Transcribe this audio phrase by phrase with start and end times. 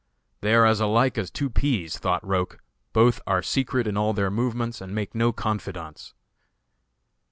[0.39, 2.57] "They are as alike as two peas," thought Roch;
[2.91, 6.15] "both are secret in all their movements, and make no confidants."